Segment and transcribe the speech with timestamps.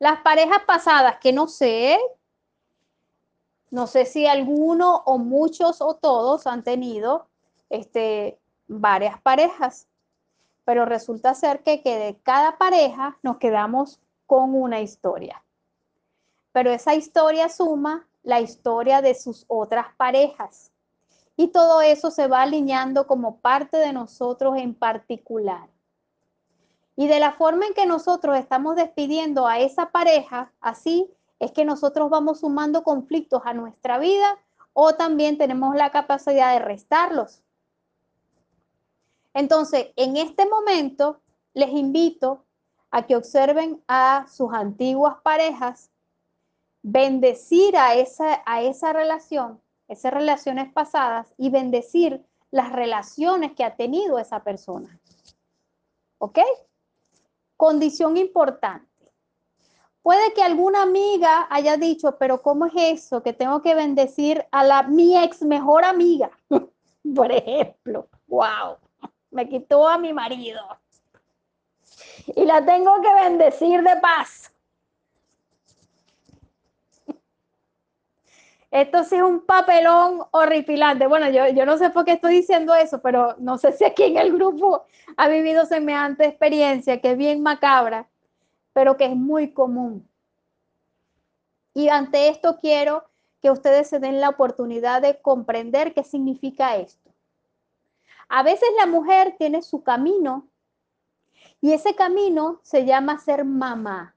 [0.00, 2.00] Las parejas pasadas, que no sé,
[3.70, 7.26] no sé si alguno o muchos o todos han tenido
[7.68, 9.86] este, varias parejas,
[10.64, 15.44] pero resulta ser que, que de cada pareja nos quedamos con una historia.
[16.52, 20.72] Pero esa historia suma la historia de sus otras parejas.
[21.36, 25.68] Y todo eso se va alineando como parte de nosotros en particular.
[27.00, 31.64] Y de la forma en que nosotros estamos despidiendo a esa pareja, así es que
[31.64, 34.38] nosotros vamos sumando conflictos a nuestra vida
[34.74, 37.42] o también tenemos la capacidad de restarlos.
[39.32, 41.22] Entonces, en este momento,
[41.54, 42.44] les invito
[42.90, 45.90] a que observen a sus antiguas parejas,
[46.82, 53.74] bendecir a esa, a esa relación, esas relaciones pasadas y bendecir las relaciones que ha
[53.76, 55.00] tenido esa persona.
[56.18, 56.40] ¿Ok?
[57.60, 59.12] Condición importante.
[60.00, 63.22] Puede que alguna amiga haya dicho, pero ¿cómo es eso?
[63.22, 66.30] Que tengo que bendecir a la mi ex mejor amiga.
[67.14, 68.78] Por ejemplo, wow,
[69.30, 70.62] me quitó a mi marido.
[72.34, 74.49] Y la tengo que bendecir de paz.
[78.70, 81.06] Esto sí es un papelón horripilante.
[81.06, 84.04] Bueno, yo, yo no sé por qué estoy diciendo eso, pero no sé si aquí
[84.04, 84.84] en el grupo
[85.16, 88.08] ha vivido semejante experiencia que es bien macabra,
[88.72, 90.08] pero que es muy común.
[91.74, 93.04] Y ante esto quiero
[93.40, 97.10] que ustedes se den la oportunidad de comprender qué significa esto.
[98.28, 100.46] A veces la mujer tiene su camino
[101.60, 104.14] y ese camino se llama ser mamá.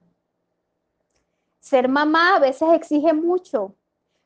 [1.58, 3.74] Ser mamá a veces exige mucho,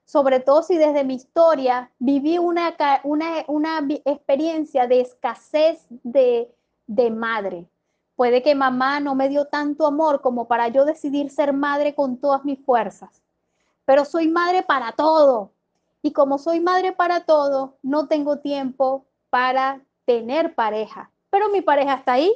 [0.08, 6.50] sobre todo si desde mi historia viví una, una, experiencia de escasez de,
[6.86, 7.68] de madre.
[8.16, 12.16] Puede que mamá no me dio tanto amor como para yo decidir ser madre con
[12.16, 13.22] todas mis fuerzas,
[13.84, 15.52] pero soy madre para todo.
[16.00, 21.10] Y como soy madre para todo, no tengo tiempo para tener pareja.
[21.28, 22.32] Pero mi pareja está ahí.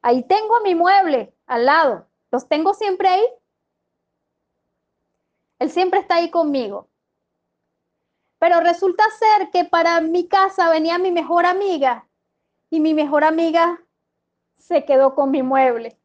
[0.00, 2.06] Ahí tengo mi mueble al lado.
[2.30, 3.24] Los tengo siempre ahí.
[5.58, 6.89] Él siempre está ahí conmigo.
[8.40, 12.08] Pero resulta ser que para mi casa venía mi mejor amiga
[12.70, 13.82] y mi mejor amiga
[14.56, 15.98] se quedó con mi mueble.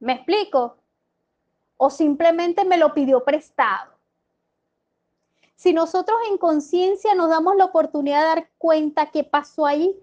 [0.00, 0.76] ¿Me explico?
[1.76, 3.92] O simplemente me lo pidió prestado.
[5.54, 9.96] Si nosotros en conciencia nos damos la oportunidad de dar cuenta qué pasó ahí,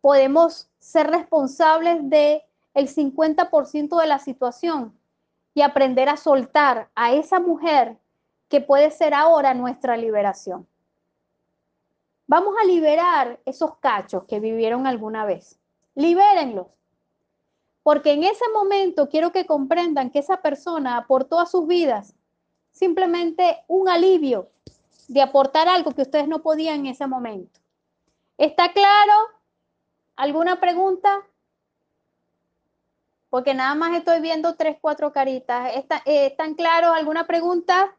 [0.00, 4.96] podemos ser responsables de el 50% de la situación
[5.54, 7.98] y aprender a soltar a esa mujer
[8.52, 10.68] que puede ser ahora nuestra liberación.
[12.26, 15.58] Vamos a liberar esos cachos que vivieron alguna vez.
[15.94, 16.66] Libérenlos.
[17.82, 22.14] Porque en ese momento quiero que comprendan que esa persona aportó a sus vidas
[22.70, 24.50] simplemente un alivio
[25.08, 27.58] de aportar algo que ustedes no podían en ese momento.
[28.36, 29.14] ¿Está claro?
[30.14, 31.22] ¿Alguna pregunta?
[33.30, 35.70] Porque nada más estoy viendo tres, cuatro caritas.
[36.04, 36.94] Eh, ¿Están claros?
[36.94, 37.96] ¿Alguna pregunta?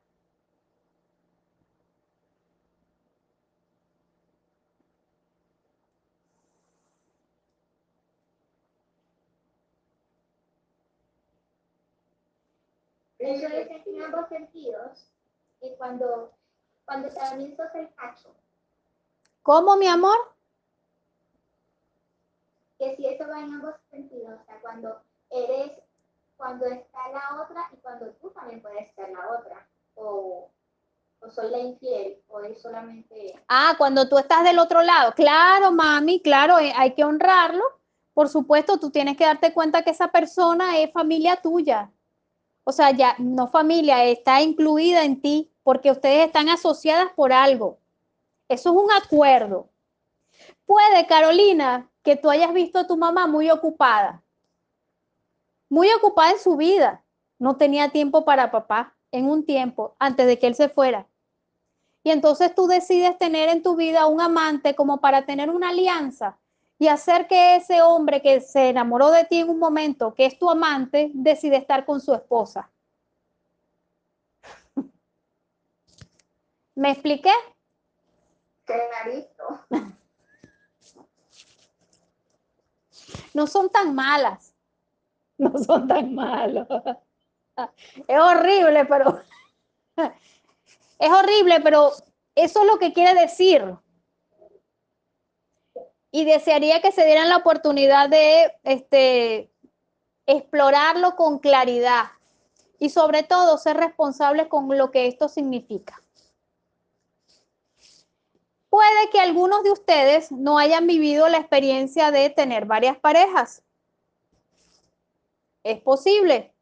[13.24, 15.08] Eso es en ambos sentidos.
[15.62, 16.32] Y cuando,
[16.86, 18.36] cuando también sos el cacho.
[19.42, 20.18] ¿Cómo, mi amor?
[22.78, 25.72] Que si eso va en ambos sentidos, o sea, cuando eres,
[26.36, 29.68] cuando está la otra y cuando tú también puedes ser la otra.
[29.96, 30.50] O,
[31.20, 33.40] o soy la infiel, o es solamente...
[33.48, 35.14] Ah, cuando tú estás del otro lado.
[35.14, 37.64] Claro, mami, claro, eh, hay que honrarlo.
[38.14, 41.93] Por supuesto, tú tienes que darte cuenta que esa persona es familia tuya
[42.64, 47.80] o sea, ya no familia, está incluida en ti porque ustedes están asociadas por algo.
[48.48, 49.70] Eso es un acuerdo.
[50.66, 54.24] Puede, Carolina, que tú hayas visto a tu mamá muy ocupada,
[55.70, 57.04] muy ocupada en su vida.
[57.40, 61.08] No tenía tiempo para papá en un tiempo antes de que él se fuera.
[62.04, 66.38] Y entonces tú decides tener en tu vida un amante como para tener una alianza
[66.84, 70.38] y hacer que ese hombre que se enamoró de ti en un momento, que es
[70.38, 72.70] tu amante, decide estar con su esposa.
[76.76, 77.32] ¿Me expliqué?
[78.66, 79.62] Clarito.
[83.34, 84.54] No son tan malas.
[85.38, 86.68] No son tan malos.
[88.08, 89.22] Es horrible, pero
[91.00, 91.92] es horrible, pero
[92.36, 93.78] eso es lo que quiere decir
[96.16, 99.52] y desearía que se dieran la oportunidad de este,
[100.28, 102.06] explorarlo con claridad
[102.78, 106.00] y sobre todo ser responsables con lo que esto significa.
[108.70, 113.64] Puede que algunos de ustedes no hayan vivido la experiencia de tener varias parejas.
[115.64, 116.54] Es posible.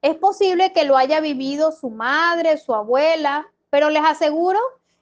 [0.00, 4.60] Es posible que lo haya vivido su madre, su abuela, pero les aseguro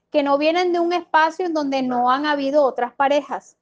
[0.09, 3.57] que no vienen de un espacio en donde no han habido otras parejas.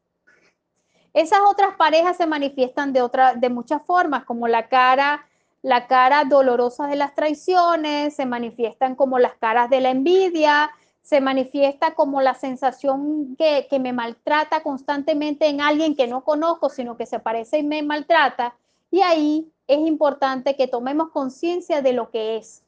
[1.13, 5.27] Esas otras parejas se manifiestan de, otra, de muchas formas, como la cara,
[5.61, 10.71] la cara dolorosa de las traiciones, se manifiestan como las caras de la envidia,
[11.03, 16.69] se manifiesta como la sensación que, que, me maltrata constantemente en alguien que no conozco,
[16.69, 18.55] sino que se parece y me maltrata.
[18.89, 22.63] Y ahí es importante que tomemos conciencia de lo que es.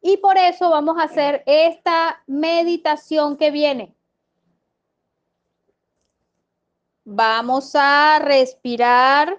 [0.00, 3.94] Y por eso vamos a hacer esta meditación que viene.
[7.04, 9.38] Vamos a respirar